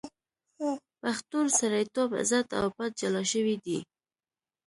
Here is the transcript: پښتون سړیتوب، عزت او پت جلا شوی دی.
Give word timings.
پښتون 1.01 1.45
سړیتوب، 1.59 2.09
عزت 2.21 2.47
او 2.59 2.65
پت 2.75 2.91
جلا 2.99 3.23
شوی 3.31 3.55
دی. 3.65 3.79